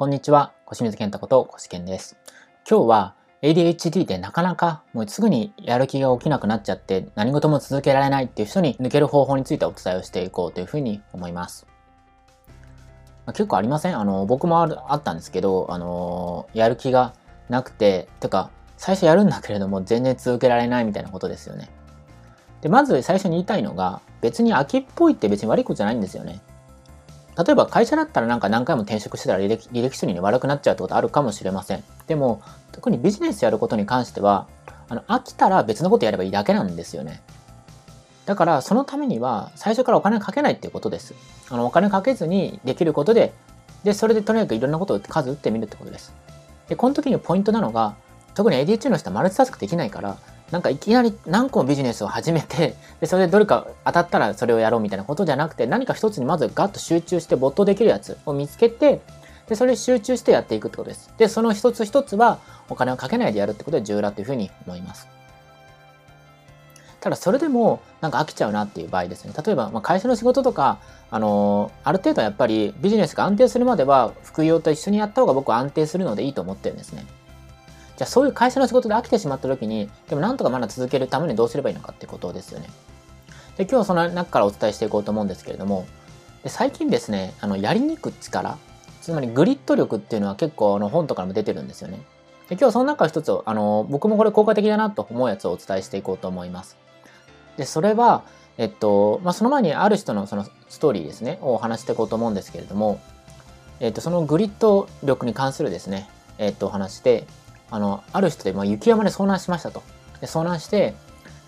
[0.00, 2.16] こんにちは、小清水健太こと小志健です。
[2.70, 11.66] 今日は ADHD でなかなかもうすぐにやる気が起きなくなっちゃって何事も続けられないっていう人に抜ける方法についてお伝えをしていこうというふうに思います。
[13.26, 13.98] まあ、結構ありません？
[13.98, 17.12] あの、僕もあったんですけど、あのやる気が
[17.48, 21.70] なくて、てか、最初やるんだけれども全然続けられないみたいなことですよね。
[22.60, 26.40] で、まず最初に言いたいのが、別に秋っぽいって別に悪いことじゃないんですよね。
[27.38, 31.84] 例えば会社だったらなんか何回も転職してたら履歴履歴書にね悪くなっちゃうってことあるかもしれません。
[32.08, 32.42] でも、
[32.72, 34.48] 特にビジネスやることに関しては、
[34.88, 37.22] あの、飽きたら別のことやればいいだけなんですよね。
[38.26, 41.14] だから、そのためには、最初からお金かけないっていうことです。
[41.48, 43.32] あの、お金かけずにできることで、
[43.84, 46.12] で、それでとにかくいろんなことを数打ってみるってことです。
[46.68, 47.94] で、この時にポイントなのが、
[48.34, 50.16] 特に ADHD の人はマルチタスクできないから、
[50.50, 59.00] なんかいきなり何個もビジネスを始めて、で、それでどれか当たったらそれをやろうみたいなことじゃなくて、何か一つにまずガッと集中して没頭できるやつを見つけて、
[59.48, 61.12] で、それ集中してやっていくってことです。
[61.18, 65.08] で、その一つ一つはお金をかけないでやるってことで重要だというふうに思います。
[67.00, 69.32] ただそれでもなんか飽きちゃうなっていう場合ですね。
[69.44, 70.78] 例えば、まあ、会社の仕事とか、
[71.10, 77.06] あのー、ある程度やっぱりビジネスが安定するまでは副業と一緒にやった方が僕は安定するのでいいと思ってるんですね。
[77.98, 82.68] じゃあそういう会社の仕事で飽きてしまった時に、でもなんとかまだ続けるためにどうすればいいのかってことですよね。
[83.56, 85.84] で、今日はその中からお伝えしていこうと思うんですけれども、
[86.44, 88.56] で最近ですね、あの、やりにく力、
[89.02, 91.98] つまりグリッド力っていうのは結構あの本とかも出てるんですよね。
[92.48, 96.76] で、今日はその中一つを、あの、僕もこれ効果的だなと思うやつをお伝えしていこうと思います。
[97.56, 98.22] で、それは、
[98.58, 103.00] えっと、まあ、その前にある人のそのストーリーですね、をお話していこうと思うんですけれども、
[103.80, 107.26] えっと、そのグリッド力に関するですね、えっと、お話で、
[107.70, 109.82] あの、ある人で、まあ、雪山で遭難しましたと。
[110.20, 110.94] で、遭難して、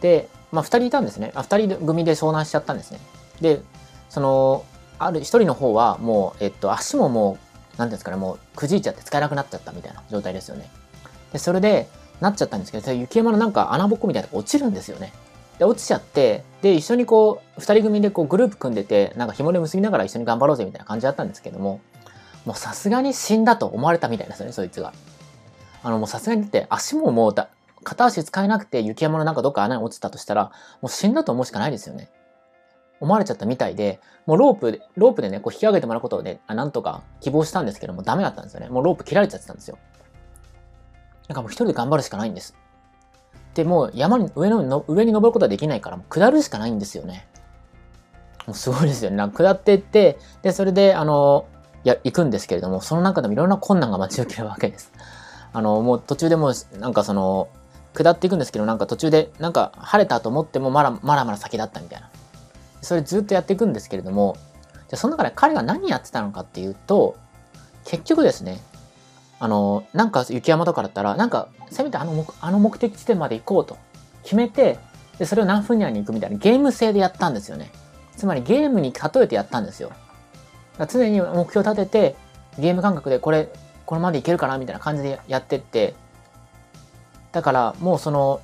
[0.00, 1.32] で、まあ、二人いたんですね。
[1.34, 3.00] あ、二人組で遭難しちゃったんですね。
[3.40, 3.60] で、
[4.08, 4.64] その、
[4.98, 7.38] ある一人の方は、もう、えっと、足もも
[7.76, 10.70] う、なんですかね、もう、くじいちゃって使えなくなっちゃったみたいな状態ですよね。
[11.32, 11.88] で、それで、
[12.20, 15.12] なっちゃったんですけど、雪山のなんか穴ぼこみたいなとこ落ちるんですよね。
[15.58, 21.80] で、落ちちゃって、で、一緒にこう、二人組でこう、グループ組んでて、なんか紐で結びながら一緒に頑張ろうぜみたいな感じだったんですけども、
[22.44, 24.92] もうさすがに死んだと思われたみたいですよね、そいつが。
[25.84, 27.50] あの、もうさすがにって足ももうだ、
[27.84, 30.50] 片足使えなくて雪山のなんかどっか穴に落ちたとしたら、
[30.80, 32.10] もう死んだと思うしかないですよね。
[33.00, 38.70] 思われちゃったみたいで、もうロープ、ロープでね、こう引き上げてもらうことをね、なんとか希望したんですけども、ダメだったんですよね。
[38.70, 39.76] もうロープ切られちゃってたんですよ。
[41.28, 42.56] なんかもう一人で頑張るしかないんです。
[43.52, 47.28] で、もう山に、上のの、上に登ることはできないから、もう下るしかないんですよね。
[48.46, 49.16] もうすごいですよね。
[49.18, 51.44] なんか下っていって、で、それで、あの、
[51.84, 54.90] や、行くんですけれども、その中でもいろんな困難が待ち受けるわけです。
[55.54, 57.48] あの、もう途中でも、なんかその、
[57.94, 62.10] 下っていくんですけど、なんか途中で、なんか晴れたと思っても、まだまだまだ先だったみたいな。
[62.82, 64.36] それずっとやっていくんですけれども、
[64.88, 67.16] じゃその中で彼が何やってたのかっていうと、
[67.84, 68.60] 結局ですね、
[69.38, 73.78] あの、なんか雪山とかだったら、なんか、せめてあの目あの目的地点まで行こうと
[74.24, 74.78] 決めて、
[75.18, 77.70] で、それを何分以内に行くみたいなゲーム性でやったんですよね。
[78.16, 79.92] つまりゲームに例えてやったんですよ。
[80.90, 82.16] 常に目標を立てて、
[82.58, 83.48] ゲーム感覚でこれ、
[83.86, 85.94] これまでいけるかなみたいな感じでやってって、
[87.32, 88.40] だからもうその、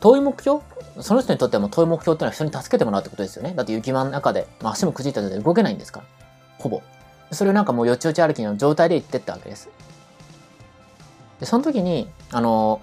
[0.00, 0.60] 遠い目標？
[1.00, 3.52] その人にとっても遠い目標ってのは人に助けてもらうってことですよね。
[3.54, 6.06] だって雪間の中で、まあ、足もくじいた状態で動けないんですから。
[6.58, 6.82] ほぼ。
[7.32, 9.68] それをなんかもうよちよち歩きの状態で行ってったわけです。
[11.38, 12.80] で、その時に、あの、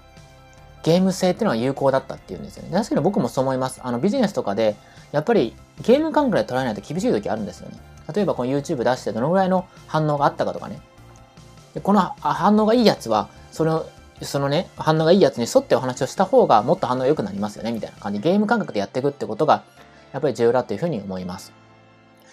[0.83, 2.69] ゲーム性っていうのは有効だったっていうんですよね。
[2.71, 3.81] 確かに僕もそう思います。
[3.83, 4.75] あの、ビジネスとかで、
[5.11, 7.77] やっぱりゲーム感覚で捉えないと厳しい時あるんですよね。
[8.13, 10.79] 例えばこの YouTube 出してどのぐらいの反応があったかとかね。
[11.77, 13.85] でこの反応がいいやつは、その、
[14.23, 19.63] そのね、反応がいいやつに沿ってお話をした方がもっと反応良くなりますよね、みたいな感じ、ゲーム感覚でやっていくってことが、
[20.11, 21.53] やっぱり重要だというふうに思います。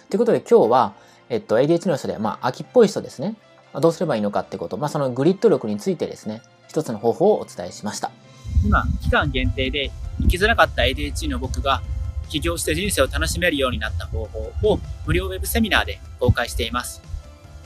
[0.09, 0.95] ということで今日は、
[1.29, 3.37] えっと、ADHD の人で、まあ、秋っぽい人ですね。
[3.75, 8.11] どうすればいいのかってこと、まあ、そのグリッド力についてですね、一つの方法をお伝えしました。
[8.65, 9.91] 今、期間限定で
[10.23, 11.83] 生きづらかった ADHD の僕が
[12.31, 17.14] 起業して人生を楽しめるようになった方法を無料ウェブセミナーで公開しています。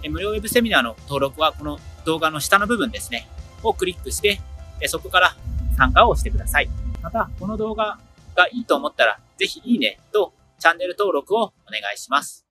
[0.09, 3.26] 無料ウェブセミナーの登録はこの動画の下の部分ですね、
[3.62, 4.40] をクリックして、
[4.87, 5.37] そこから
[5.76, 6.69] 参加をしてください。
[7.02, 7.99] また、この動画
[8.37, 12.44] がいいと思ったら、ぜひいいねとチャンネル登録をお願いします。